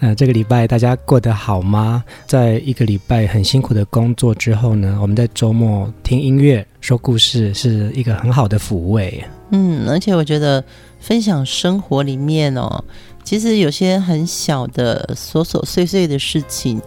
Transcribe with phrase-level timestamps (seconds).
[0.00, 2.04] 呃，这个礼拜大家过得好吗？
[2.26, 9.24] 在一个礼拜很辛苦的工作之后呢，我们在周末听音乐、说故事，是一个很好的抚慰。
[9.50, 10.62] 嗯，而且我觉得
[11.00, 12.84] 分享生活里面哦，
[13.24, 16.80] 其实有些很小的琐琐碎碎的事情。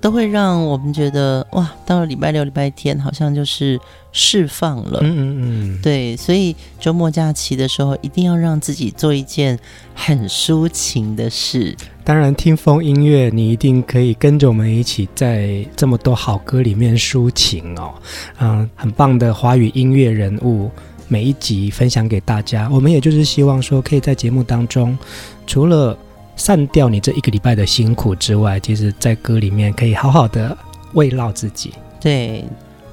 [0.00, 3.78] 都会让我们觉得哇，到了礼拜六、礼拜天，好像就是
[4.12, 5.00] 释放了。
[5.02, 5.36] 嗯嗯
[5.76, 9.58] 嗯，对，所以周末假期的时候，一定要让自己做一件
[9.94, 11.76] 很抒情的事。
[12.02, 17.92] 当然，听风音乐，你一定可以跟着我们一起在这么多好歌里面抒情哦。
[18.40, 20.70] 嗯，很棒的华语音乐人物，
[21.08, 22.68] 每一集分享给大家。
[22.72, 24.98] 我们也就是希望说，可以在节目当中，
[25.46, 25.96] 除了
[26.40, 30.56] 散掉你这一个礼拜的辛苦之外，其实，在歌里面可以好好的
[30.94, 31.74] 慰劳自己。
[32.00, 32.42] 对，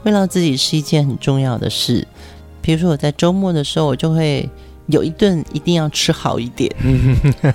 [0.04, 2.06] 慰劳自己是一件很重要的事。
[2.62, 4.48] 比如说，我在周末的时候，我就会
[4.88, 6.70] 有一顿一定要吃好一点，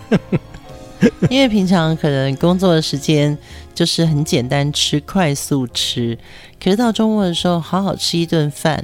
[1.28, 3.36] 因为平常可能工作的时间
[3.74, 6.18] 就是很简单吃、快速吃，
[6.58, 8.82] 可是到周末的时候，好好吃一顿饭，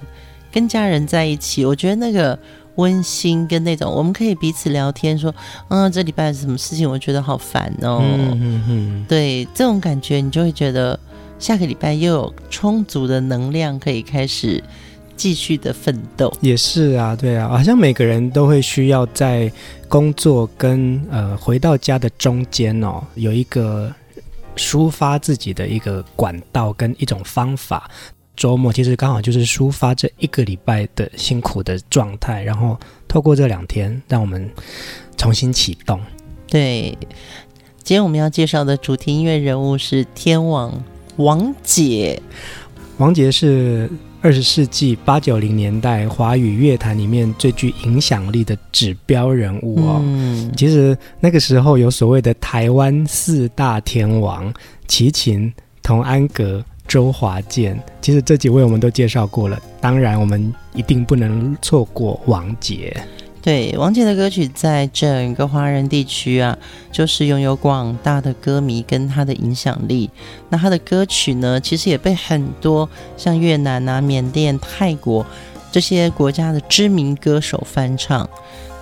[0.52, 2.38] 跟家人在一起，我觉得那个。
[2.78, 5.34] 温馨跟那种，我们可以彼此聊天，说，
[5.68, 6.88] 嗯，这礼拜是什么事情？
[6.88, 8.00] 我觉得好烦哦。
[8.02, 9.04] 嗯嗯嗯。
[9.08, 10.98] 对，这种感觉，你就会觉得
[11.38, 14.62] 下个礼拜又有充足的能量，可以开始
[15.16, 16.32] 继续的奋斗。
[16.40, 19.50] 也是啊，对啊，好像每个人都会需要在
[19.88, 23.92] 工作跟呃回到家的中间哦，有一个
[24.56, 27.90] 抒发自己的一个管道跟一种方法。
[28.38, 32.78] 周末其实刚好就是抒发这一个礼拜的辛苦的状态，然后
[33.08, 34.48] 透过这两天，让我们
[35.16, 36.00] 重新启动。
[36.46, 36.96] 对，
[37.82, 40.72] 今天我们要介绍的主题音乐人物是天王
[41.16, 42.22] 王杰。
[42.98, 43.90] 王杰是
[44.20, 50.00] 二十世纪八九零年代华语乐坛里面最具影响力的指标人物哦。
[50.04, 54.54] 嗯，其实那个时候有所谓的台湾四大天王：
[54.86, 56.64] 齐秦、童安格。
[56.88, 59.60] 周华健，其实这几位我们都介绍过了。
[59.80, 62.96] 当然，我们一定不能错过王杰。
[63.40, 66.58] 对，王杰的歌曲在整个华人地区啊，
[66.90, 70.10] 就是拥有广大的歌迷跟他的影响力。
[70.48, 75.24] 那他的歌曲呢，其实也被很多像越南啊、缅甸、泰国
[75.70, 78.28] 这些国家的知名歌手翻唱。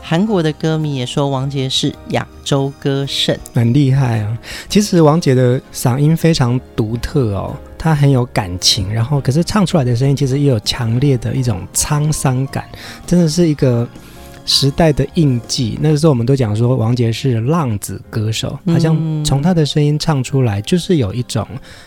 [0.01, 4.39] 韩国的歌迷也说王杰是亚洲歌圣，很厉害啊。
[4.69, 7.55] 其实王杰的嗓音非常独特哦。
[7.79, 12.65] 他很有感情，然后可是唱出来的声音其实也有强烈的一种沧桑感，
[13.07, 13.89] 真的是一个
[14.45, 15.79] 时代的印记。
[15.81, 21.47] 那个时候我们都讲说王杰是浪子歌手，好像从他的声音唱出来就是有一种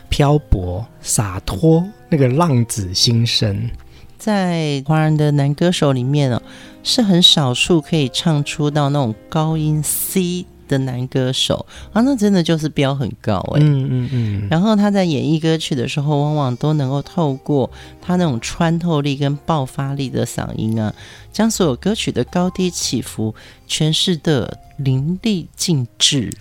[0.10, 3.70] 漂泊洒脱，那个浪子心声。
[4.18, 6.42] 在华人的男歌手里面哦，
[6.84, 10.46] 是很少数可以唱出到那种高音 C。
[10.70, 14.48] 的男歌手啊，那真的就是标很高哎、欸，嗯嗯嗯。
[14.50, 17.70] 然后他在演绎歌曲的时候，往往都能够透过
[18.02, 20.94] 他那种穿透力跟爆发力的嗓音啊，
[21.34, 23.36] 将所有歌曲的高低起伏
[23.68, 26.32] 诠释的淋漓尽致。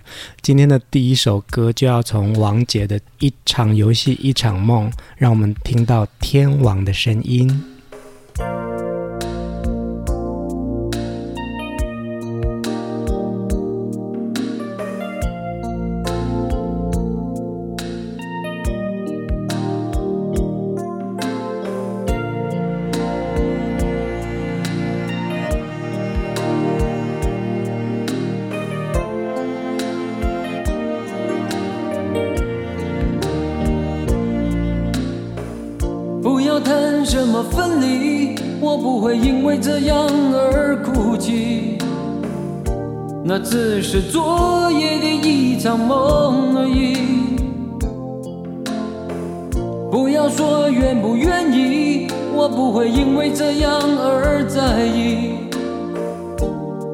[0.43, 7.65] 今天的第一首歌就要从王杰的一场游戏一场梦，让我们听到天王的声音。
[39.20, 41.79] 因为这样而哭泣
[43.25, 46.97] 那只是昨夜的一场梦而已。
[49.91, 55.32] 不要说愿不愿意，我不会因为这样而在意，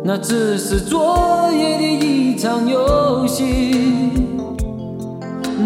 [0.05, 4.11] 那只是昨夜的一场游戏，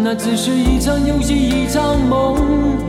[0.03, 2.88] 那只是一场游戏，一场梦。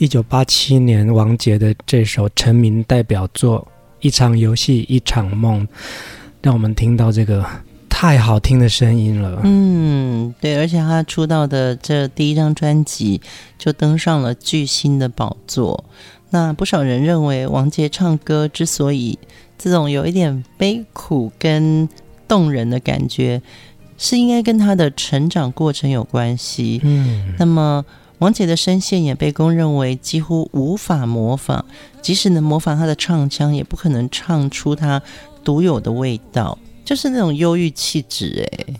[0.00, 3.60] 一九八七年，王杰的这首成名代表作
[4.00, 5.60] 《一场游戏一场梦》，
[6.40, 7.44] 让我们听到这个
[7.86, 9.42] 太好听的声音了。
[9.44, 13.20] 嗯，对，而且他出道的这第一张专辑
[13.58, 15.84] 就登上了巨星的宝座。
[16.30, 19.18] 那不少人认为，王杰唱歌之所以
[19.58, 21.86] 这种有一点悲苦跟
[22.26, 23.42] 动人的感觉，
[23.98, 26.80] 是应该跟他的成长过程有关系。
[26.82, 27.84] 嗯，那么。
[28.20, 31.64] 王姐的声线也被公认为几乎无法模仿，
[32.02, 35.02] 即使能模仿她的唱腔，也不可能唱出她
[35.42, 38.46] 独有的味道，就是那种忧郁气质。
[38.52, 38.74] 哎，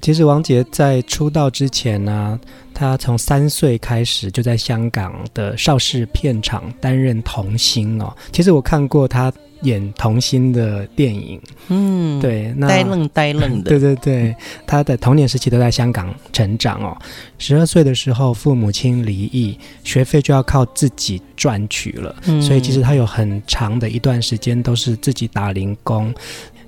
[0.00, 2.40] 其实王杰在出道之前呢、啊，
[2.72, 8.16] 他从三岁开始就在香港的邵氏片场担任童星哦。
[8.32, 9.32] 其实我看过他。
[9.62, 16.96] 演童星的电影，嗯，对，那呆愣呆愣的， 对对对，他的童年时期都在香港成长哦。
[17.38, 26.14] 十二岁的时候，父母亲离异，学费就要靠自己赚取了，嗯，所以其实他有很长的一段时间都是自己打零工，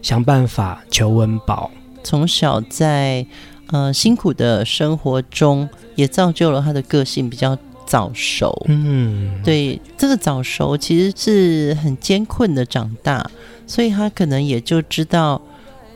[0.02, 1.70] 想办法求温饱。
[2.02, 3.26] 从小在
[3.68, 7.56] 呃辛苦的生活中，也造就了他的个性比较。
[7.86, 13.28] 早熟，嗯，对，这个早熟其实是很艰困的长大，
[13.66, 15.42] 所以他可能也就知道，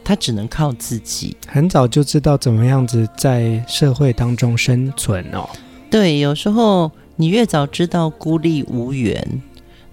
[0.02, 5.48] 他只能靠自己，很早就知道怎么样子在社会当中生存哦。
[5.88, 9.24] 对，有时候你越早知道孤立无援，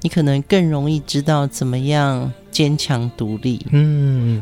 [0.01, 3.63] 你可能更容易知道怎么样坚强独立。
[3.69, 4.41] 嗯，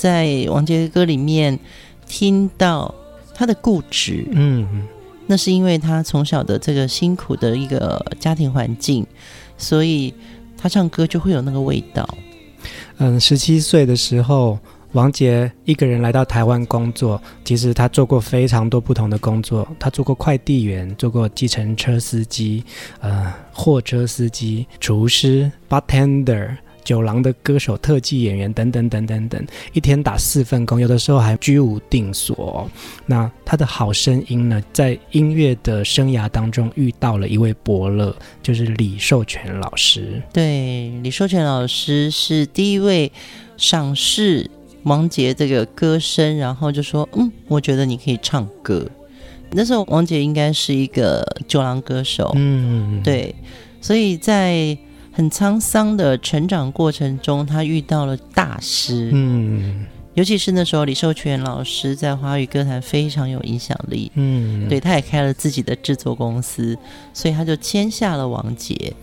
[0.00, 1.58] 在王杰的歌里面
[2.06, 2.94] 听到
[3.34, 4.86] 他的固执，嗯，
[5.26, 9.06] 那是因为他从小的这个辛苦的一个家庭环境，
[9.58, 10.14] 所以
[10.56, 12.08] 他唱歌就会有那个味道。
[12.96, 14.58] 嗯，十七岁的时候，
[14.92, 17.20] 王杰一个人来到台湾工作。
[17.44, 22.64] 其实他做过非常多不同的工作，他做过快递员，做过计程车司机，
[23.00, 26.56] 呃，货车司机、厨师、bartender。
[26.84, 32.68] 酒廊的歌手、特技演员等等等等等，一天打四份工，有的时候还居无定所。
[33.06, 40.22] 那他的好声音呢，在音乐的生涯当中遇到了一位伯乐，就是李寿全老师。
[40.32, 43.10] 对，李寿全老师是第一位
[43.56, 44.50] 赏识
[44.84, 48.86] 王杰这个歌声，然后就说：“嗯，我觉得你可以唱歌。”
[49.52, 53.34] 那时候王杰应该是一个酒廊歌手，嗯，对，
[53.80, 54.76] 所以在。
[55.20, 59.84] 很沧桑的成长过程中，他遇到了大师，嗯，
[60.14, 66.74] 尤其是那时候李寿全老师在华语歌坛非常有影响力，嗯，对，他也开了自己的制作公司，
[67.12, 68.94] 所以他就签下了王杰。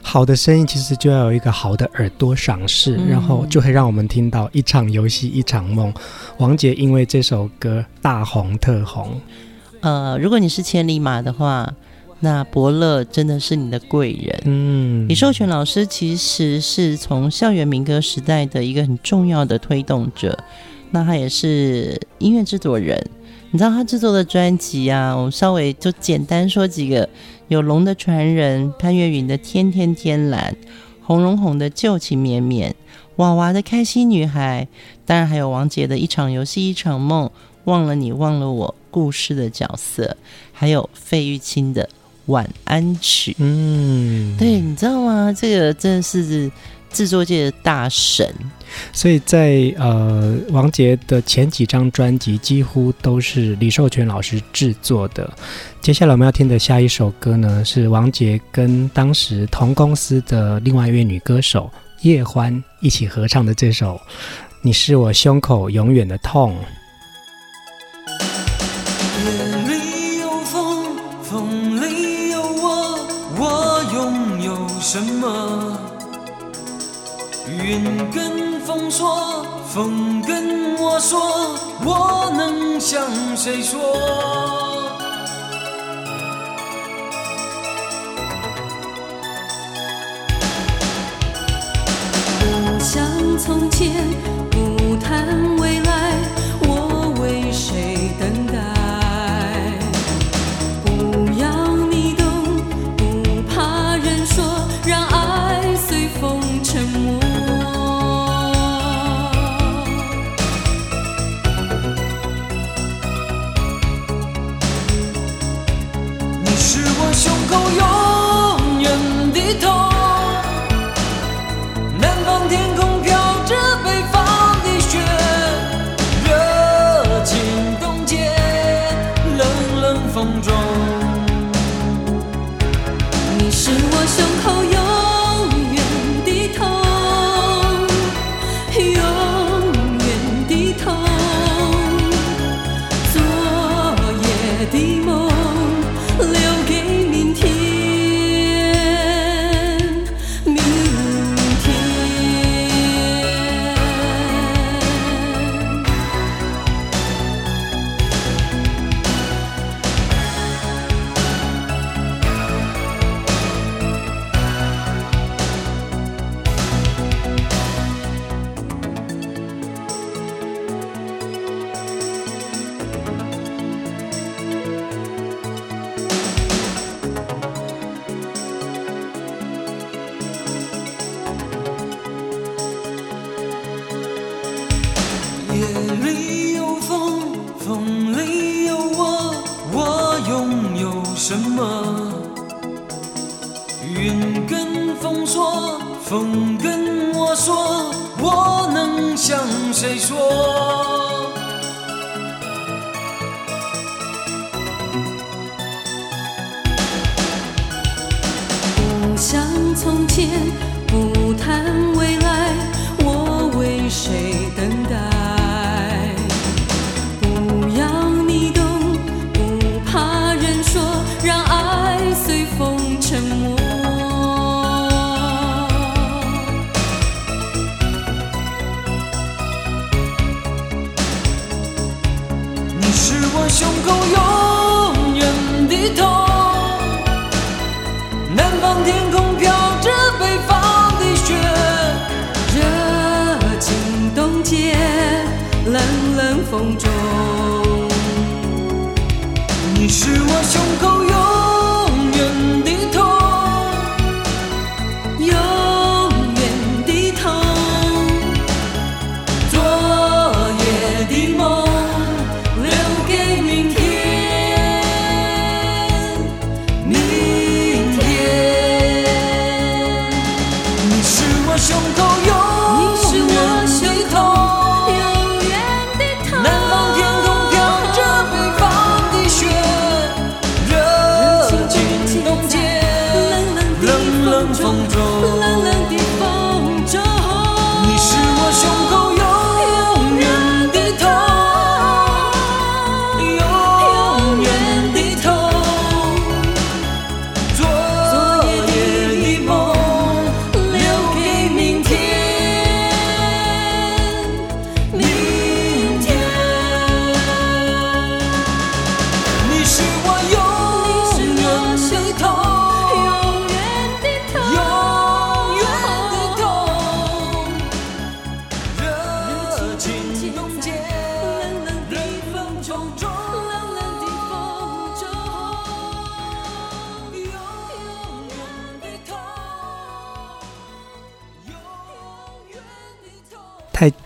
[0.00, 5.92] 好的声音其实就要有一个好的耳朵赏识，嗯，然后就会让我们听到一场游戏一场梦。
[6.38, 9.20] 王杰因为这首歌大红特红。
[9.80, 11.70] 呃，如果你是千里马的话。
[12.20, 14.42] 那伯乐真的是你的贵人。
[14.44, 20.36] 嗯，李寿全老师其实是从校园民歌时代的一个很重要的推动者。
[20.90, 22.98] 那他也是音乐制作人。
[23.50, 25.14] 你知道他制作的专辑啊？
[25.14, 27.08] 我稍微就简单说几个：
[27.48, 30.54] 有《龙的传人》、潘越云的《天天天蓝》、
[31.02, 32.70] 红荣宏的《旧情绵绵》、
[33.16, 34.66] 娃娃的《开心女孩》，
[35.06, 37.30] 当然还有王杰的一场游戏一场梦、
[37.64, 40.16] 忘了你忘了我故事的角色，
[40.52, 41.88] 还有费玉清的。
[42.28, 45.30] 晚安曲，嗯，对，你知道吗？
[45.36, 46.50] 这个真的是
[46.90, 48.34] 制作界的大神，
[48.92, 55.30] 所以在呃王杰的前几张专辑几乎都是李寿全老师制作的。
[55.80, 61.70] 接下来我们要听的下一首歌呢，是王杰跟当时同公司的另外一位女歌手
[62.02, 63.94] 叶欢一起合唱的这首
[64.62, 66.56] 《你是我胸口永远的痛》。
[74.90, 75.78] 什么？
[77.46, 81.20] 云跟风说，风跟我说，
[81.84, 83.04] 我能向
[83.36, 83.78] 谁说？
[92.40, 92.46] 不
[92.82, 93.04] 像
[93.36, 93.92] 从前，
[94.50, 95.87] 不谈未来，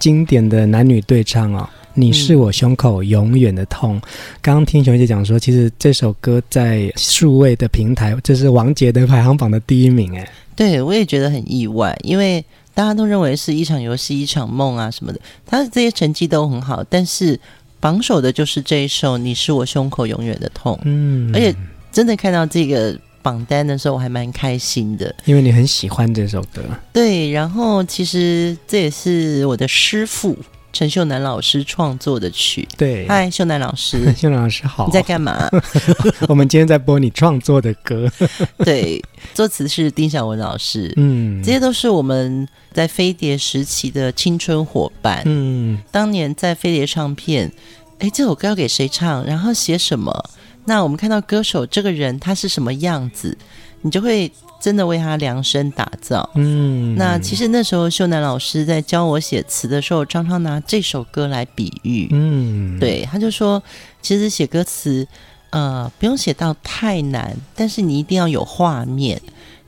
[0.02, 4.00] 经典的男女对唱哦，你是我胸口永远的痛。
[4.40, 10.28] 刚刚、嗯、听熊姐讲说，其实这首歌在数位的平台，这是王杰的排行榜的第一名哎。
[10.56, 12.44] 对，我也觉得很意外，因为
[12.74, 17.38] 大家都认为是一场游戏一场梦啊什么的，他这些成绩都很好，但是
[17.78, 20.74] 榜首的就是这一首《你是我胸口永远的痛》。
[20.82, 21.54] 嗯，而且
[21.92, 22.98] 真的看到这个。
[23.22, 26.62] 榜单的时候我还蛮开心的，因为你很喜欢这首歌。
[26.92, 30.36] 对，然后其实这也是我的师父
[30.72, 32.66] 陈秀楠老师创作的曲。
[32.76, 35.48] 对，嗨，秀楠老师， 秀楠老师好，你在干嘛？
[36.28, 38.10] 我们今天在播你创作的歌。
[38.64, 39.02] 对，
[39.34, 40.92] 作词是丁晓文老师。
[40.96, 45.22] 嗯，这些都是我们在飞碟时期的青春伙伴。
[45.26, 47.52] 嗯，当年在飞碟唱片，
[47.98, 49.24] 哎，这首歌要给谁唱？
[49.26, 50.30] 然后写什么？
[50.64, 53.36] 那我们看到歌手这个人他是什么样子，
[53.80, 56.30] 你就会真的为他量身打造。
[56.36, 62.08] 嗯，那其实那时候秀楠老师在教我写词的时候，常常拿这首歌来比喻。
[62.12, 63.60] 嗯，对，他就说，
[64.00, 65.04] 其实写歌词，
[65.50, 69.20] 呃，不用写到太难，但是你一定要有画面。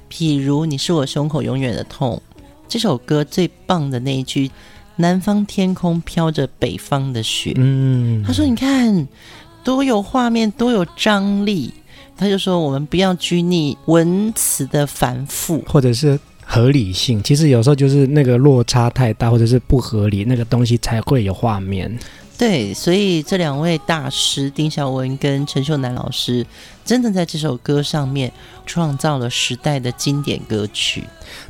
[0.09, 2.22] 比如你是我胸口永远的痛，
[2.68, 4.48] 这首歌最棒的那一句，
[4.94, 7.52] 南方天空飘着北方的雪。
[7.57, 9.09] 嗯，他说，你看。
[9.64, 11.72] 多有画面，多有张力。
[12.16, 17.20] 他就说：“我们不要拘泥文词的繁复，或者是合理性。
[17.22, 21.98] 其实有时候就是那个落差太大，或者是不合理，那个东西才会有画面。”
[22.36, 26.44] 对，所以这两位大师丁晓文跟陈秀楠老师，
[26.84, 28.30] 真的在这首歌上面
[28.66, 31.04] 创造了时代的经典歌曲。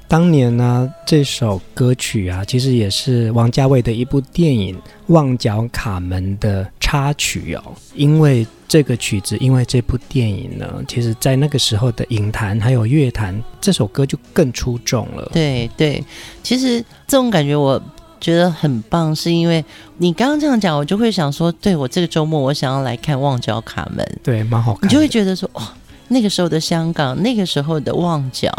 [0.07, 7.75] 当年呢，这首歌曲啊，其实也是王家卫的一部电影《旺角卡门》的插曲哦。
[7.95, 15.31] 因为这个曲子，因为这部电影呢，其实在那个时候的影坛还有乐坛，这首歌就更出众了。
[15.33, 16.05] 对对，
[16.43, 17.83] 其实这种感觉我
[18.25, 19.63] 觉得很棒，是因为
[19.99, 24.89] 你刚刚这样讲，我就会想说，对，我这个周末我想要来看《旺角卡门》，对，蛮好看。
[24.89, 25.75] 你就会觉得说，哇，
[26.09, 28.51] 那个时候的香港，那个时候的旺角。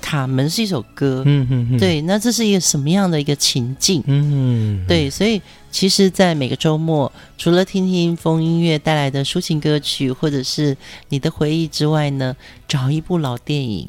[0.00, 4.00] 卡门是一首歌，嗯嗯嗯，对，那这是一个什么样的一个情境？
[4.06, 10.76] 嗯，对，所以其实，在每个周末，除了听听风音乐带来的抒情歌曲，或者是
[11.08, 12.36] 你的回忆之外呢，
[12.68, 13.88] 找一部老电影，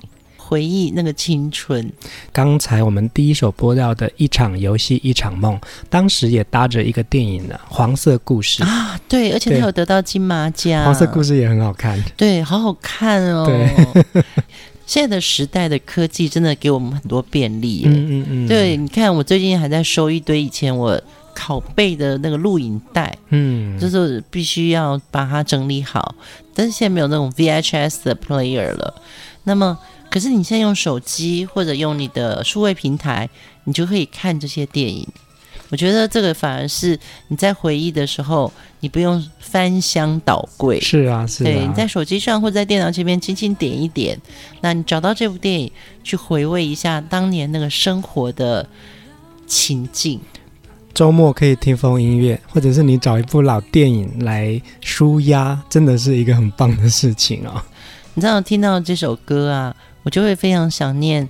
[0.50, 1.94] 回忆那个青春。
[2.34, 5.60] 刚才我们第一首播到的一场游戏一场梦，
[5.92, 13.46] 当时也搭着一个电影呢，《黄色故事》啊，对，而且他有得到金马奖，《黄色故事》也很好看，对，好好看哦。
[13.46, 14.24] 对。
[14.88, 18.48] 现在的时代的科技真的给我们很多便利，嗯嗯嗯。
[18.48, 21.00] 对，你看我最近还在收一堆以前我
[21.36, 26.16] 拷贝的那个录影带，嗯，就是必须要把它整理好。
[26.56, 28.96] 但是现在没有那种 VHS 的 player 了。
[29.44, 29.78] 那么，
[30.10, 33.30] 可是你现在用手机或者用你的数位平台，
[33.66, 35.08] 你就可以看这些电影。
[35.72, 40.82] 我觉得这个反而是你在回忆的时候，你不用翻箱倒柜。
[40.82, 41.46] 是啊，是啊。
[41.46, 44.20] 对，你在手机上或者在电脑前面轻轻点一点，
[44.62, 45.72] 那你找到这部电影，
[46.04, 48.68] 去回味一下当年那个生活的
[49.46, 50.20] 情境。
[50.92, 57.62] 周末可以听风音乐，或者是你找一部老电影来舒压，真的是一个很棒的事情哦。
[58.16, 61.28] 你知道听到这首歌啊，我就会非常想念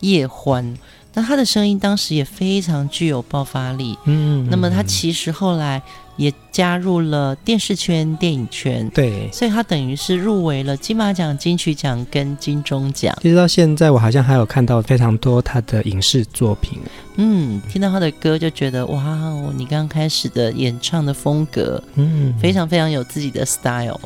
[0.00, 0.76] 叶欢。
[1.12, 5.82] 那他的声音当时也非常具有爆发力，嗯，那么他其实后来
[6.16, 13.12] 也加入了电视圈、电影圈，对，所以他等于是入围了金马奖、金曲奖跟金钟奖。
[13.20, 16.78] 其实到现在，我好像还有看到非常多他的影视作品。
[17.16, 23.98] 嗯，听到他的歌就觉得哇，你刚开始的演唱的风格，嗯，非常非常有自己的 style。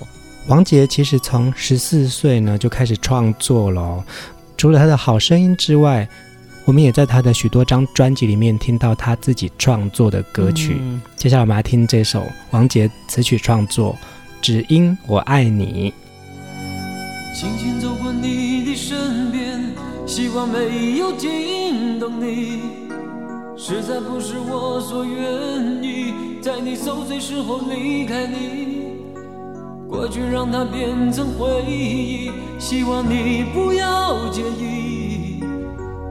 [0.46, 4.04] 王杰其实从十四岁呢就开始创作了，
[4.56, 6.08] 除了他的好声音之外。
[6.66, 10.78] 我们也在他的许多张专辑里面听到他自己创作的歌曲。
[10.80, 13.92] 嗯、接下来我们来听这首王杰词曲创作
[14.40, 15.92] 《只因我爱你》。
[17.38, 19.60] 轻轻走过你的身边，
[20.06, 22.60] 希望没有惊动你，
[23.58, 29.03] 实在不是我所愿意，在你受罪时候离开你，
[29.94, 35.40] 过去让它变成回忆，希望你不要介意。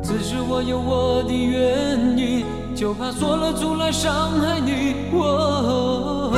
[0.02, 4.96] 只是我有我的原因，就怕说了出来伤害你。
[5.12, 6.32] 哦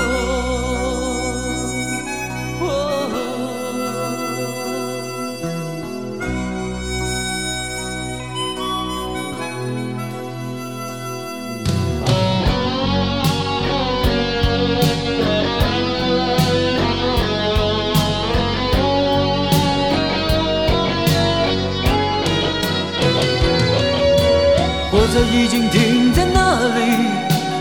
[25.21, 26.39] 已经停在那
[26.75, 26.79] 里，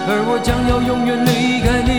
[0.09, 1.94] 而我将要永远离开你，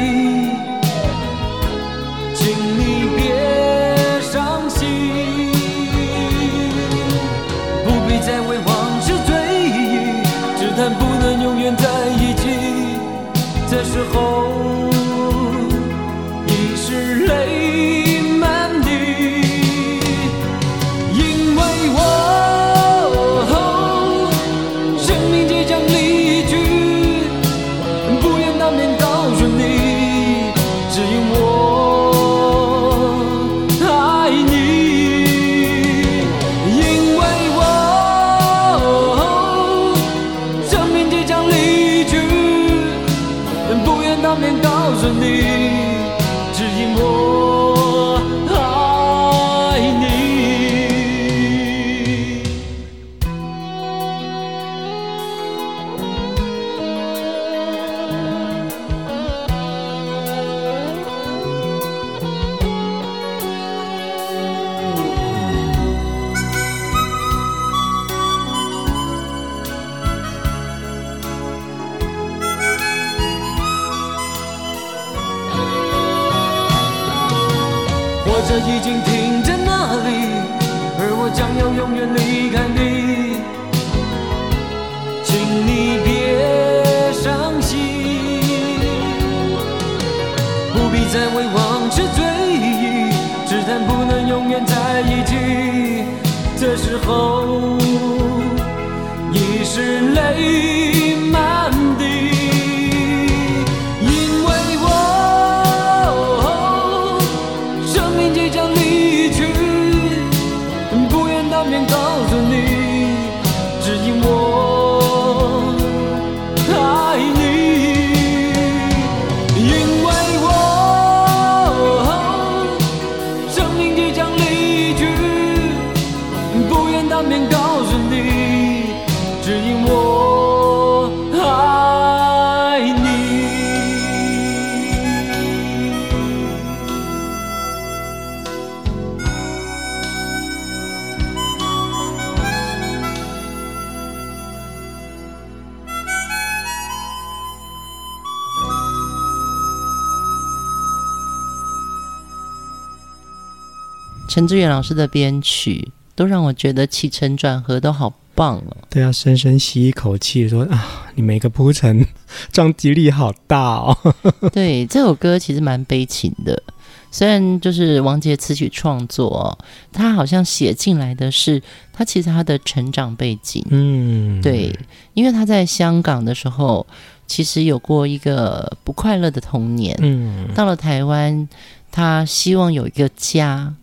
[154.35, 158.77] 陈志远老师的编曲都让我觉得起承转合都好棒哦。
[158.89, 162.05] 对啊，深深吸一口气，说啊，你每个铺陈
[162.51, 163.97] 撞击力好大哦。
[164.51, 166.61] 对，这首歌其实蛮悲情的，
[167.09, 169.57] 虽然就是王杰词曲创作哦，
[169.93, 173.65] 他好像写进来的是他其实他的成长背景。
[173.69, 174.77] 嗯，对，
[175.13, 176.85] 因为他在香港的时候，
[177.25, 179.97] 其实有过一个不快乐的童年。
[180.01, 181.47] 嗯，到了台湾，
[181.89, 183.73] 他希望有一个家。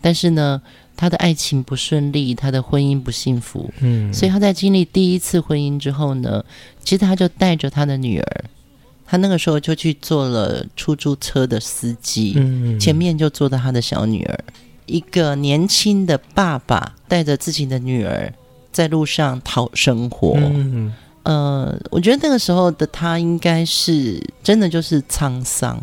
[0.00, 0.60] 但是呢，
[0.96, 6.44] 他的爱情不顺利，他的婚姻不幸福，嗯，所以他在经历第一次婚姻之后呢，
[6.82, 8.44] 其实他就带着他的女儿
[9.06, 14.44] 他那个时候就去做了出租车的司机，嗯，前面就坐到他的小女儿，
[14.86, 18.32] 一个年轻的爸爸带着自己的女儿
[18.72, 20.34] 在路上讨生活。
[20.36, 20.92] 嗯
[21.26, 25.76] 呃，我觉得那个时候的他应该是真的就是沧桑。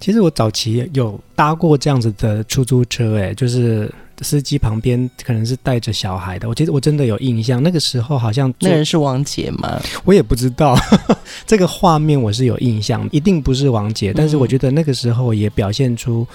[0.00, 3.88] 其实我早期有搭过这样子的出租车，哎，就是
[4.22, 6.48] 司机旁边可能是带着小孩的。
[6.48, 9.80] 我觉得我真的有印象，那个时候好像那人是王杰吗？
[10.04, 10.76] 我也不知道，
[11.46, 14.12] 这个画面我是有印象，一定不是王杰。
[14.12, 16.26] 但是我觉得那个时候也表现出。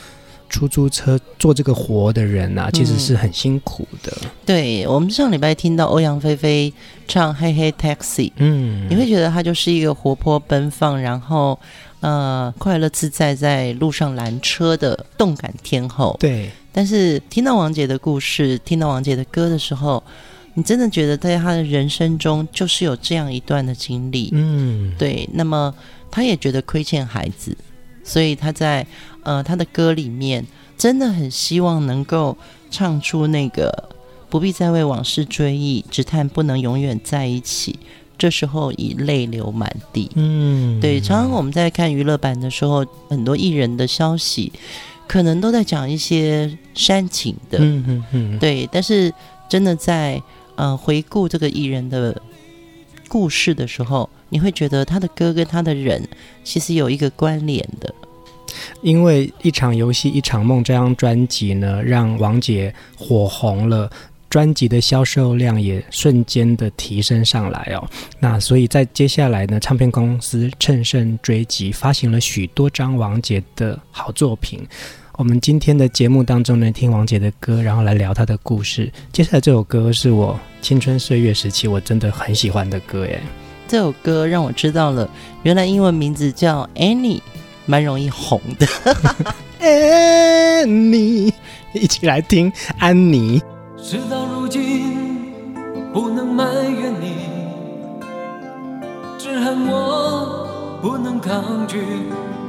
[0.49, 4.15] 出租车做这个活的人啊，其实是很辛苦的。
[4.23, 6.71] 嗯、对，我们上礼拜听到欧阳菲菲
[7.07, 11.59] 唱《嘿嘿 Taxi》，嗯，你会觉得她就是一个活泼奔放，然后
[12.01, 16.15] 呃快乐自在，在路上拦车的动感天后。
[16.19, 20.03] 对，但是听到王杰的故事，听到王杰的歌的时候，
[20.53, 24.29] 你真的觉得在他的人生中就是有这样一段的经历。
[24.33, 25.27] 嗯，对。
[25.33, 25.73] 那么
[26.11, 27.57] 他也觉得亏欠孩子。
[28.05, 28.85] 所以他在
[29.23, 30.45] 呃他的歌里面
[30.77, 32.37] 真的很希望能够
[32.69, 33.89] 唱出那个
[34.29, 37.79] 不必再为往事追忆，只叹不能永远在一起。
[38.17, 40.09] 这时候已泪流满地。
[40.15, 41.01] 嗯，对。
[41.01, 44.51] 常常我们在看娱乐版的时候，很多艺人的消息
[45.07, 47.57] 可能都在讲一些煽情的。
[47.59, 48.39] 嗯嗯嗯。
[48.39, 49.13] 对，但是
[49.49, 50.21] 真的在
[50.55, 52.21] 呃回顾这个艺人的
[53.07, 54.09] 故事的时候。
[54.29, 56.07] 你会觉得他的歌跟他的人
[56.43, 57.93] 其实有一个关联的，
[58.83, 63.89] 因为一场游戏一场梦这张专辑呢，让王杰火红了，
[64.29, 67.89] 专辑的销售量也瞬间的提升上来哦。
[68.19, 74.59] 那所以在接下来呢，唱片公司乘胜追击，发行了许多张王杰的好作品。
[75.13, 78.91] 我们今天的节目当中呢，听王杰的歌，然后来聊他的故事。
[79.13, 83.21] 接下来这首歌是我青春岁月时期我真的很喜欢的歌耶。
[83.65, 85.09] 这首歌让我知道了，
[85.43, 87.21] 原来英文名字叫 Annie，
[87.65, 88.67] 蛮容易红的。
[89.61, 91.33] Annie，
[91.73, 93.41] 一起来听安妮。
[93.77, 95.31] 事到如今，
[95.93, 97.15] 不能埋怨你，
[99.17, 101.77] 只恨我不能抗拒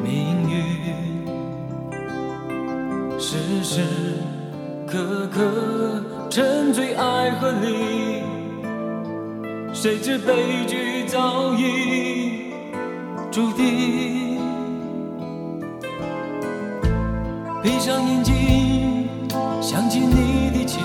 [0.02, 0.64] 命运，
[3.20, 3.84] 时时
[4.86, 8.22] 刻刻沉醉爱河里。
[9.72, 12.52] 谁知悲剧早已
[13.30, 14.33] 注定。
[17.64, 19.08] 闭上眼睛，
[19.62, 20.82] 想起你的情，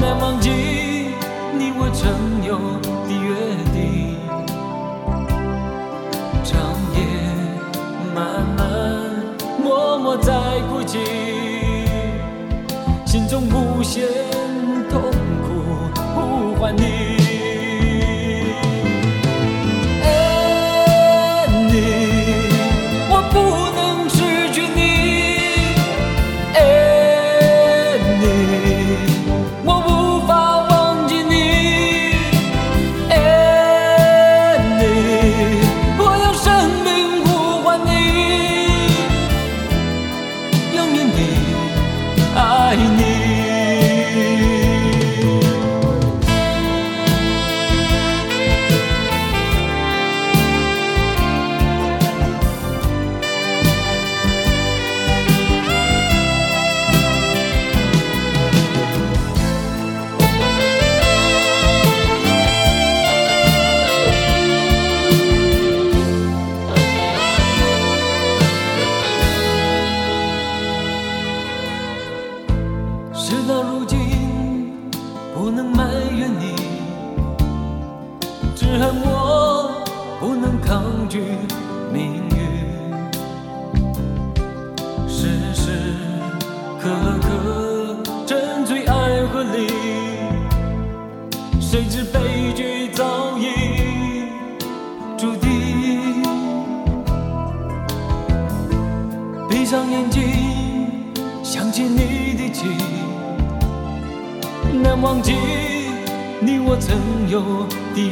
[0.00, 0.48] 难忘记
[1.52, 2.56] 你我曾有
[3.06, 3.28] 的约
[3.74, 4.16] 定。
[6.42, 6.56] 长
[6.96, 6.98] 夜
[8.14, 8.64] 漫漫，
[9.62, 10.32] 默默在
[10.70, 10.98] 哭泣，
[13.04, 14.08] 心中无限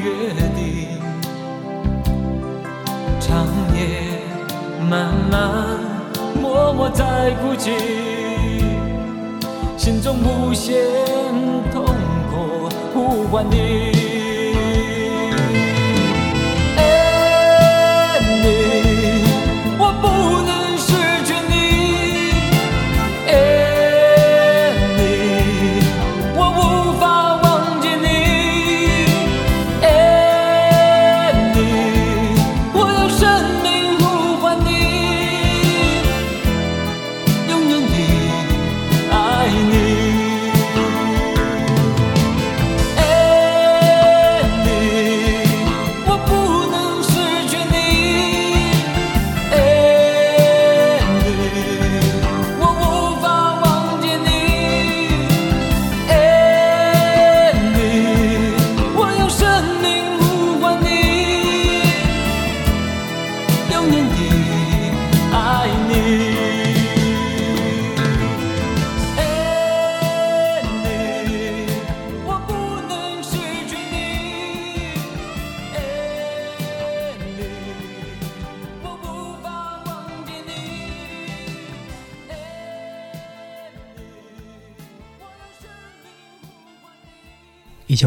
[0.03, 0.83] 约定。
[3.21, 4.21] 长夜
[4.91, 5.79] 漫漫
[6.41, 7.71] 默默在哭泣
[9.77, 10.77] 心中无限
[11.73, 11.85] 痛
[12.31, 14.02] 苦呼唤你。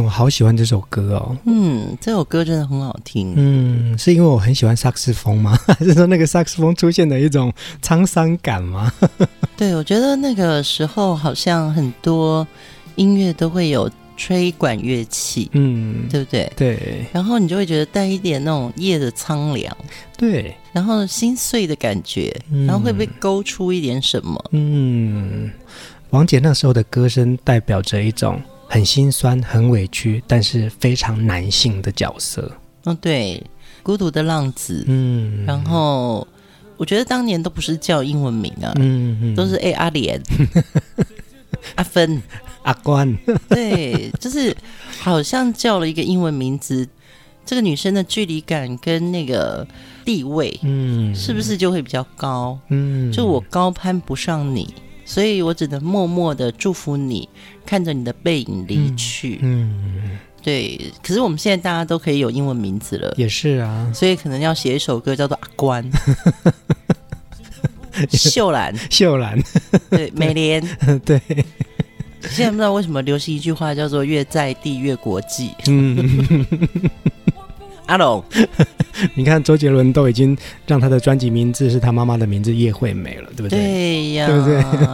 [0.06, 1.36] 我好喜欢这首歌哦。
[1.46, 3.34] 嗯，这首歌真的很好听。
[3.36, 5.58] 嗯，是因为我很喜欢萨克斯风吗？
[5.66, 8.94] 还是说那个萨克斯风出现的一种沧桑感吗？
[9.58, 12.48] 对，我觉得那个时候好像很多
[12.98, 16.54] 音乐都会有吹管乐器，嗯，对不对？
[16.56, 17.06] 对。
[17.12, 19.76] 然后你就会觉得带一点那种夜的苍凉，
[20.16, 20.56] 对。
[20.72, 22.32] 然后心碎的感觉，
[22.68, 24.40] 然后会不会勾出一点什么？
[24.52, 25.50] 嗯，
[26.12, 28.40] 王姐那时候的歌声代表着一种。
[28.68, 32.52] 很心酸，很委屈，但是非常男性的角色。
[32.84, 33.42] 哦，对，
[33.82, 34.84] 孤独的浪子。
[34.88, 36.28] 嗯，然后
[36.78, 40.22] 我觉得当年都不是叫英文名啊，嗯，嗯都是哎阿莲、
[41.76, 42.22] 阿芬、
[42.64, 43.16] 阿关。
[43.50, 44.56] 对，就是
[45.00, 46.88] 好像叫了一个英文名字，
[47.46, 49.66] 这个女生的距离感跟那个
[50.04, 52.60] 地位，嗯，是不是就会比较高？
[52.70, 54.74] 嗯，就我高攀不上你。
[55.06, 57.30] 所以我只能默默的祝福你，
[57.66, 59.40] 看着你的背影离去。
[59.44, 60.92] 嗯，嗯对。
[61.02, 63.92] 可是我们现在大家都可以有英文名字了，也是啊。
[63.94, 65.90] 所以可能要写一首歌叫做《阿关》。
[68.12, 69.42] 秀兰，秀兰，
[69.90, 70.62] 对， 美莲，
[71.06, 71.22] 对。
[72.28, 75.52] 现在不知道为什么流行一句话叫做“越在地越国际”。
[75.70, 76.26] 嗯。
[77.88, 78.24] 阿龙，
[79.14, 83.60] 你看周杰伦都已经让他的专辑名字是他妈妈的名字叶惠美了，对不对？
[83.60, 84.46] 对呀，对不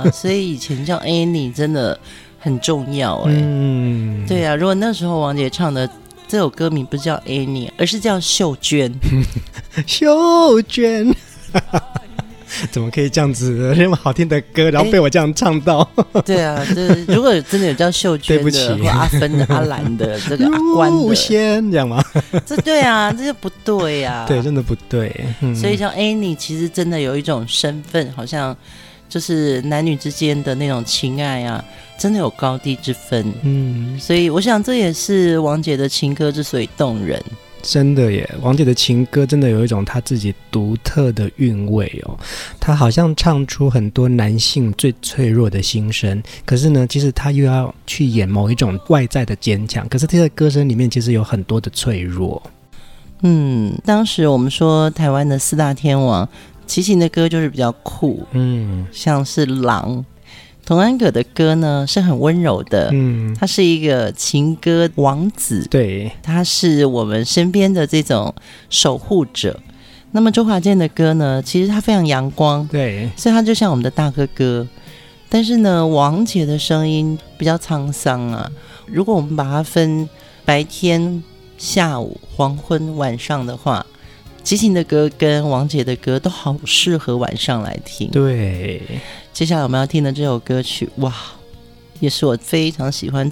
[0.04, 0.12] 对？
[0.12, 1.98] 所以以前叫 Annie 真的
[2.40, 3.34] 很重要哎。
[3.36, 4.56] 嗯，对呀。
[4.56, 5.90] 如果那时候王杰唱的
[6.28, 8.94] 这首歌名不是叫 Annie，而是叫秀娟，
[9.88, 11.14] 秀娟。
[12.72, 15.90] 怎么可以这样子那么好听的歌，然后被我这样唱到？
[16.26, 22.04] 对啊，就是如果真的有叫秀娟的，阿芬的、阿兰的、 这个阿关的，仙这样吗？
[22.46, 24.26] 这对啊，这就不对呀、啊。
[24.28, 25.14] 对，真的不对。
[25.42, 28.56] 嗯、所以像 Annie，其实真的有一种身份，好像
[29.10, 31.64] 就是男女之间的那种情爱啊，
[31.98, 33.34] 真的有高低之分。
[33.44, 37.22] 嗯，所以我想这也是王杰的情歌之所以动人。
[37.64, 42.18] 真的耶，王姐的情歌真的有一种她自己独特的韵味哦。
[42.60, 49.88] 她好像唱出很多男性最脆弱的心声，可是呢，其实她又要去演某一种外在的坚强。
[49.88, 52.42] 可是她的歌声里面其实有很多的脆弱。
[53.22, 56.28] 嗯，当时我们说台湾的四大天王，
[56.66, 59.98] 齐秦的歌就是比较酷，嗯，像是《狼》。
[60.72, 68.34] 童安格的歌呢是很温柔的，嗯，他是一个情歌王子，对，他是我们身边的这种
[68.70, 69.60] 守护者。
[70.12, 74.66] 那么周华健的歌呢，其实他非常阳光，对，所以他就像我们的大哥哥。
[75.28, 78.50] 但是呢，王杰的声音比较沧桑啊。
[78.86, 80.08] 如果我们把它分
[80.46, 81.22] 白天、
[81.58, 83.86] 下午、黄昏、晚上的话，
[84.42, 88.82] 齐秦的歌跟王杰的歌都好适合晚上来听，对。
[89.34, 91.14] 接下来我们要听的这首歌曲，哇，
[92.00, 93.32] 也是我非常喜欢，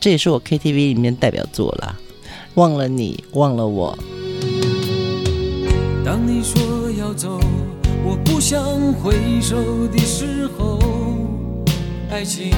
[0.00, 1.96] 这也是我 KTV 里面代表作啦。
[2.54, 3.96] 忘了你，忘了我。
[6.04, 7.38] 当你说要走，
[8.04, 8.60] 我不想
[8.94, 10.80] 回首的时候，
[12.10, 12.50] 爱情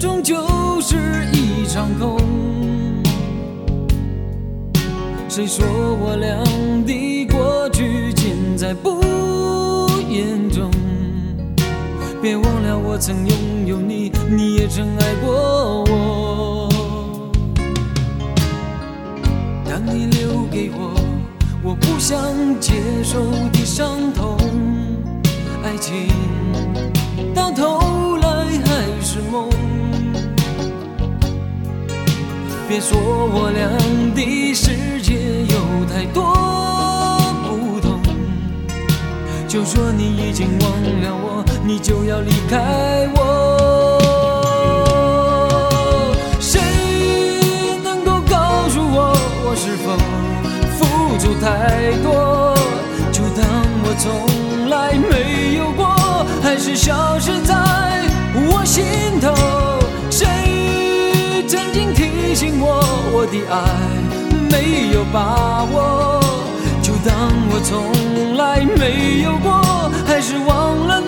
[0.00, 0.44] 终究
[0.80, 0.96] 是
[1.32, 2.18] 一场空。
[5.28, 6.42] 谁说我俩
[6.84, 9.00] 的过去尽在不
[10.10, 10.71] 言中？
[12.22, 16.68] 别忘了我曾拥有你，你也曾爱过我。
[19.68, 20.94] 当你留给我
[21.64, 22.16] 我不想
[22.60, 24.36] 接受的伤痛，
[25.64, 26.06] 爱情
[27.34, 28.28] 到头来
[28.66, 29.50] 还是梦。
[32.68, 33.68] 别说我俩
[34.14, 36.32] 的世界有太多，
[39.52, 40.70] 就说你已经忘
[41.02, 41.44] 了我。
[41.62, 44.00] 你就要离开我，
[46.40, 46.58] 谁
[47.84, 49.94] 能够告诉我，我是否
[50.78, 52.56] 付出太多？
[53.12, 53.44] 就当
[53.84, 55.84] 我从来没有过，
[56.42, 57.54] 还是消失在
[58.48, 58.82] 我心
[59.20, 59.34] 头？
[60.08, 62.82] 谁曾经提醒我，
[63.12, 63.60] 我的爱
[64.50, 66.21] 没有把握？
[67.04, 71.00] 当我从来没有过，还是忘了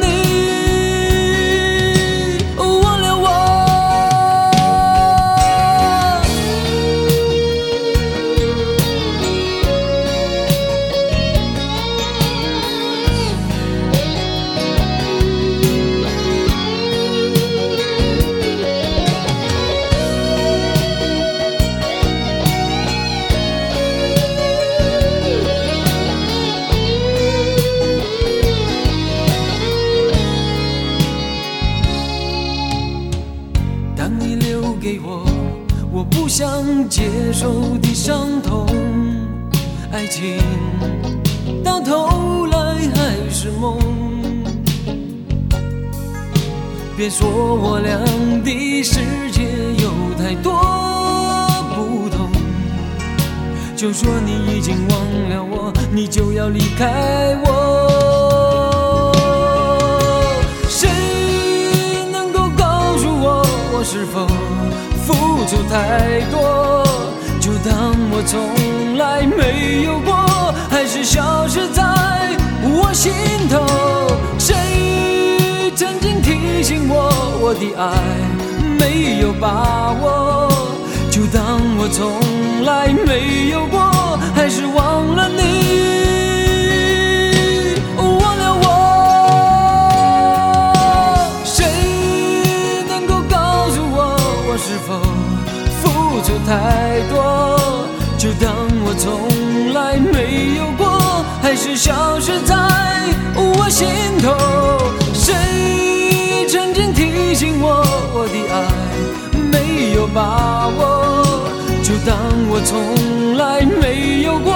[112.07, 112.17] 当
[112.51, 114.53] 我从来没有过，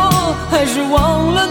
[0.50, 1.46] 还是忘了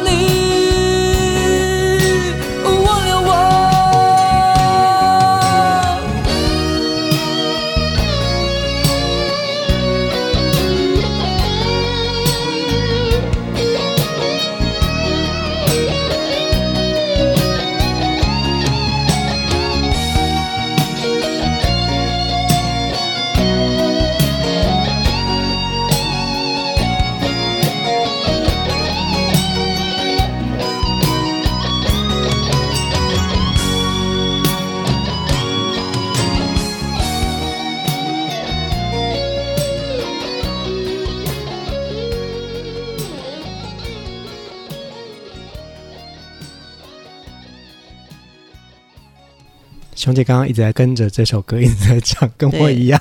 [50.08, 52.98] 熊姐刚刚一直在跟着这首歌一直在唱，跟我一样。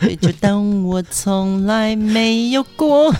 [0.00, 3.14] 对，就当我从来没有过。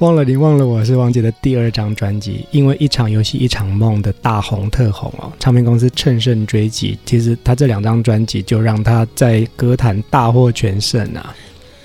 [0.00, 11.32] 忘了你，忘了我是王杰的第二张专辑，因为一场游戏一场梦的大红特红哦，唱片公司乘胜追击，其实他这两张专辑就让他在歌坛大获全胜啊。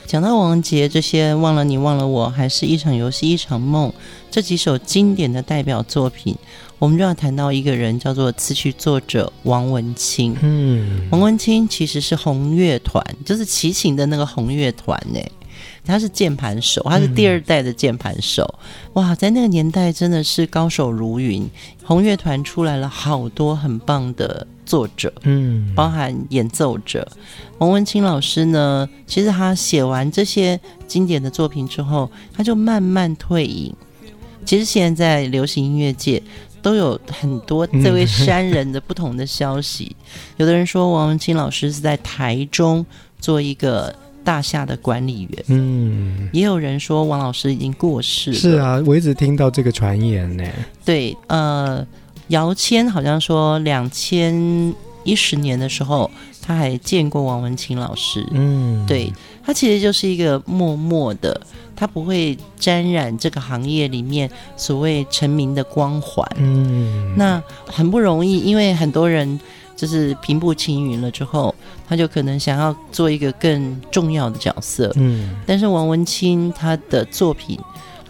[0.07, 3.93] 讲到王杰这些，忘了你，忘了我，还是一场游戏一场梦
[4.31, 6.35] 这几首经典的代表作品。
[6.83, 10.35] 我们就要谈到一个人，叫做词曲作者王文清。
[10.41, 15.19] 嗯，王文清其实是红乐团，就是齐秦的那个红乐团呢。
[15.85, 18.43] 他是键盘手，他是第二代的键盘手。
[18.57, 21.49] 嗯、哇，在那个年代真的是高手如云，
[21.85, 27.07] 红乐团出来了好多很棒的作者，嗯，包含演奏者。
[27.59, 33.73] 王文清老师呢，其实他写完这些经典的作品之后，他就慢慢退隐。
[34.43, 36.21] 其实现在在流行音乐界。
[36.63, 39.95] 都有很多这位山人的不同的消息。
[39.95, 40.07] 嗯、
[40.37, 42.83] 有的人说王文清老师是在台中
[43.19, 43.93] 做一个
[44.23, 48.37] 大厦的管理员，嗯，也有人说王老师已经过世了。
[48.37, 50.43] 是啊，我一直听到这个传言呢。
[50.85, 51.85] 对，呃，
[52.29, 56.09] 姚谦好像说两千一十年的时候
[56.41, 59.11] 他还见过王文清老师，嗯，对，
[59.45, 61.39] 他其实就是一个默默的。
[61.75, 69.39] 他不会沾染这个行业里面所谓成名的光环，嗯，那很不容易，因为很多人
[69.75, 71.53] 就是平步青云了之后，
[71.87, 77.59] 他就可能想要做一个更重要的角色，嗯，但是王文清他的作品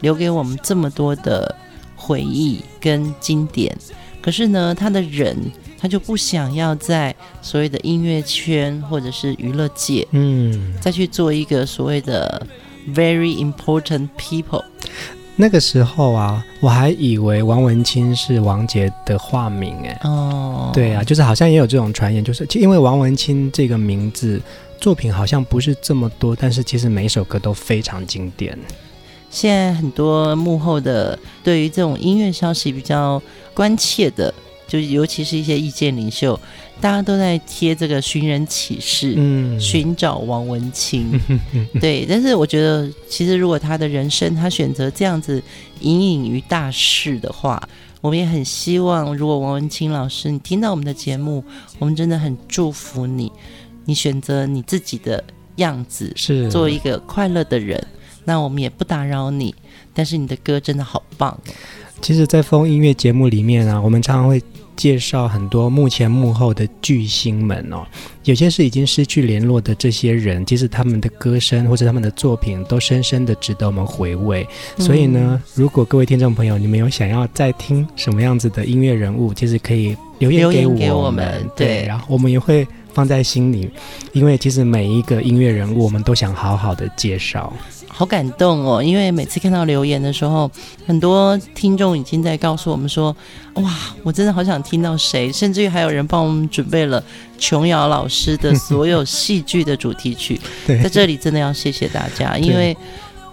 [0.01, 1.55] 留给我们这么多的
[1.95, 3.75] 回忆跟经典，
[4.21, 5.37] 可是呢，他的人
[5.79, 12.45] 他就不想要在所谓的音乐圈或者是娱乐界，嗯，再去做一个所谓的。
[12.87, 14.63] Very important people。
[15.35, 19.99] 那个时候啊，我还以为王文清是王杰的化名哎。
[20.03, 24.39] 哦，对啊，就是好像也有这种传言，就是因为王文清这个名字，
[24.79, 28.57] 作品好像不是这么多，但是其实每一首歌都非常经典。
[29.31, 33.19] 现在很多幕后的对于这种音乐消息比较
[33.55, 34.31] 关切的，
[34.73, 36.39] 就尤其是一些意见领袖。
[36.81, 41.17] 大家都在贴这个寻人启事，嗯，寻找王文清，
[41.79, 42.03] 对。
[42.09, 45.41] 但是我觉得，其实如果他的人生他选择这样子
[45.81, 47.61] 隐隐于大事的话，
[48.01, 51.43] 我们也很希望，如果王文清老师你听到我们的节目，
[51.77, 53.31] 我们真的很祝福你，
[53.85, 55.23] 你选择你自己的
[55.57, 57.81] 样子，是做一个快乐的人。
[58.25, 59.53] 那我们也不打扰你，
[59.93, 61.39] 但是你的歌真的好棒。
[62.01, 64.41] 其实，在风音乐节目里面啊，我们常常会。
[64.75, 67.85] 介绍很多幕前幕后的巨星们哦，
[68.23, 74.47] 有些是已经失去联络的这些人，其实他们的歌声或者他们的作品都深深的值得我们回味。
[74.77, 83.69] 嗯、所以呢，如果各位听众朋友，你们有想要再听什么样子的音乐人物，其实可以留言给我们，我们对，对，然后我们也会放在心里，
[84.11, 87.51] 因为其实每一个音乐人物，我们都想好好的介绍。
[87.87, 88.81] 好感动哦！
[88.81, 90.49] 因为每次看到留言的时候，
[90.87, 93.15] 很多听众已经在告诉我们说
[93.55, 93.71] ：“哇，
[94.01, 97.03] 我真的好想听到谁！”甚至于还有人帮我们准备了
[97.37, 100.39] 琼瑶老师的所有戏剧的主题曲。
[100.65, 102.75] 在这里真的要谢谢大家，因为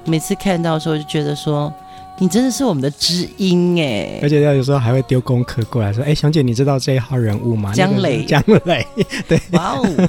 [0.05, 1.73] 每次看到的时候就觉得说。
[2.21, 4.19] 你真的是我们的知音哎！
[4.23, 8.87] 而且他有时候还会丢功课过来说：“哎，熊姐，你知道这一号人物吗？”江磊，江磊，
[9.27, 10.09] 对，哇哦，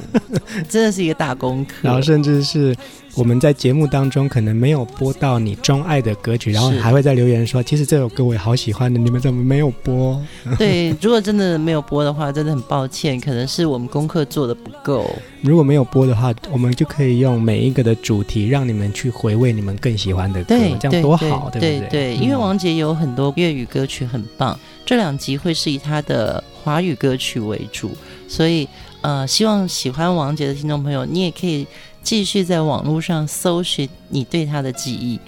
[0.67, 1.75] 真的是一个大功课。
[1.81, 2.75] 然后甚至是
[3.15, 10.21] 我们在节目当中可能没有播到你钟爱的歌曲，然后还会在留言说：“其实这首歌我也好喜欢的，你们怎么没有播？”
[10.57, 15.09] 对，如果真的没有播的话，真的很抱歉，可能是我们功课做的不够。
[15.41, 21.89] 如果没有播的话，我们就可以用每一个的主题让你们去回味你们更喜欢的歌，这样多好，对，对不对？
[21.89, 27.91] 对对，因为王杰有很多粤语歌曲很棒，这两集会是以他的华语歌曲为主，
[28.27, 28.67] 所以
[29.01, 31.65] 呃，希望喜欢王杰的听众朋友，你也可以
[32.03, 35.19] 继续在网络上搜寻你对他的记忆。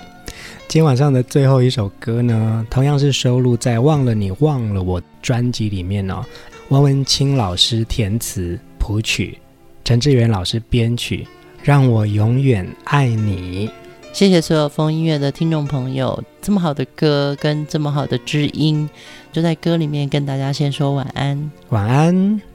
[0.67, 6.23] 今天晚上的最后一首歌呢，同样是收录在《忘了你忘了我》专辑里面哦，
[6.69, 9.37] 王文清老师填词谱曲。
[9.83, 11.27] 陈志远老师编曲，
[11.61, 13.69] 让我永远爱你。
[14.13, 18.89] 谢谢所有风音乐的听众朋友，这么好的歌跟这么好的知音，
[19.31, 22.52] 就在歌里面跟大家先说晚安，晚安。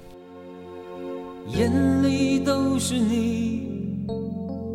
[1.48, 4.06] 眼里都是你，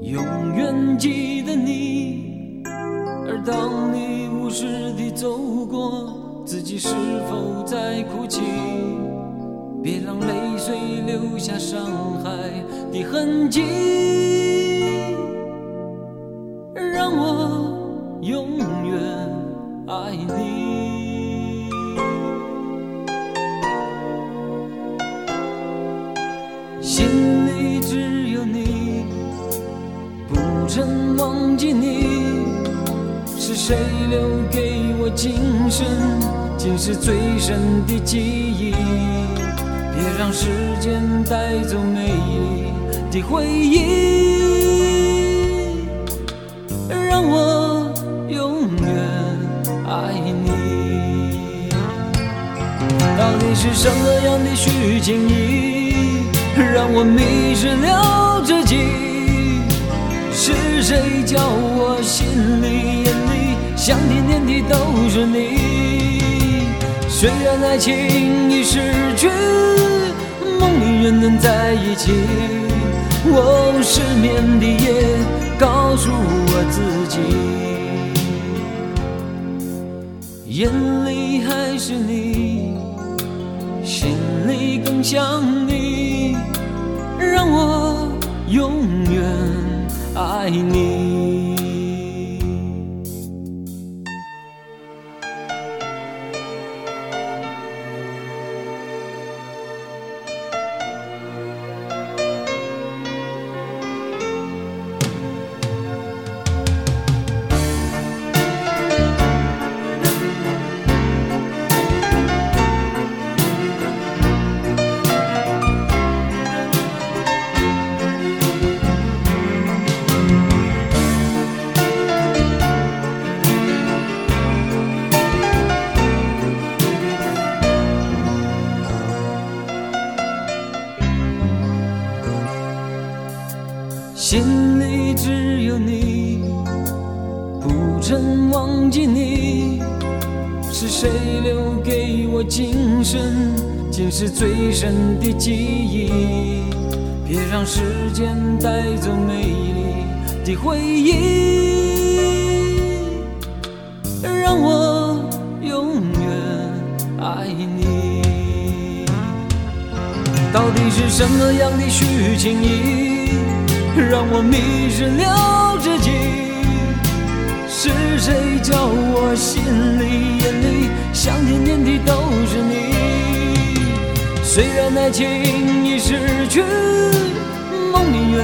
[0.02, 0.24] 永
[0.56, 2.64] 远记得你。
[2.66, 6.90] 而当你无视地走过，自己是
[7.30, 8.42] 否在哭泣？
[9.82, 11.80] 别让泪水留下伤
[12.24, 12.32] 害
[12.92, 13.62] 的痕迹，
[16.74, 19.00] 让我永远
[19.88, 20.43] 爱你。
[33.66, 33.78] 谁
[34.10, 34.20] 留
[34.52, 35.88] 给我今生
[36.58, 37.58] 今世最深
[37.88, 38.72] 的记忆？
[39.96, 40.50] 别让时
[40.82, 42.74] 间带走美丽
[43.10, 43.78] 的回忆，
[46.90, 47.94] 让我
[48.28, 48.94] 永远
[49.88, 50.12] 爱
[50.44, 51.70] 你。
[53.18, 58.76] 到底是什么样的虚情意，让我迷失了自己？
[60.34, 63.03] 是谁叫我心里
[63.86, 65.58] 想天天的都是你？
[67.10, 68.80] 虽然爱情已失
[69.18, 69.28] 去。
[70.58, 72.14] 梦里仍能在一起，
[73.26, 75.18] 哦，失眠的夜
[75.60, 76.80] 告诉我自
[77.10, 77.20] 己，
[80.48, 80.72] 眼
[81.06, 82.78] 里还是你，
[83.84, 84.16] 心
[84.48, 86.38] 里更想你，
[87.20, 88.08] 让我
[88.48, 88.72] 永
[89.12, 89.22] 远
[90.16, 91.63] 爱你。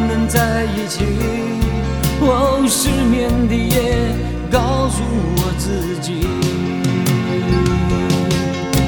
[0.08, 1.06] 能在一起。
[2.22, 4.14] 哦，失眠的夜
[4.52, 5.02] 告诉
[5.38, 6.28] 我自己，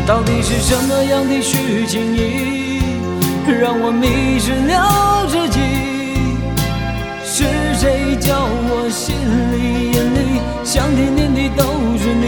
[0.05, 2.81] 到底是什么样的虚情意，
[3.47, 5.59] 让我迷失了自己？
[7.23, 7.45] 是
[7.79, 8.35] 谁叫
[8.67, 9.15] 我心
[9.53, 11.63] 里眼里想天天的都
[11.97, 12.25] 是你？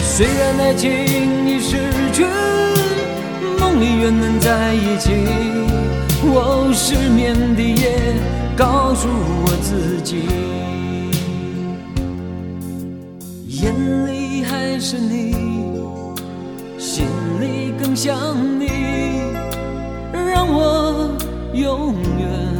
[0.00, 0.88] 虽然爱情
[1.48, 1.76] 已失
[2.12, 2.24] 去，
[3.58, 5.10] 梦里仍能在一起。
[6.24, 8.14] 我失眠的夜，
[8.56, 10.22] 告诉我自己，
[13.48, 13.74] 眼
[14.06, 15.34] 里还是你，
[16.78, 17.06] 心
[17.40, 18.16] 里更想
[18.58, 18.68] 你，
[20.12, 21.10] 让我
[21.52, 22.51] 永远。